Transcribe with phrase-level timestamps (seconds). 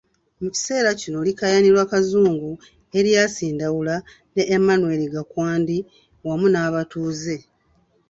[0.41, 2.51] Mu kiseera kino likaayanirwa Kazungu,
[2.97, 3.95] Erias Ndawula
[4.33, 5.77] ne Emmanuel Gakwandi
[6.25, 7.37] wamu n'abatuuze.